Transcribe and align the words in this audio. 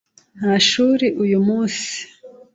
Nta 0.37 0.53
shuri 0.69 1.07
uyu 1.23 1.39
munsi. 1.47 1.91